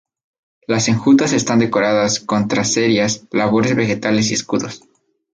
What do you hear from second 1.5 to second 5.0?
decoradas con tracerías, labores vegetales y escudos.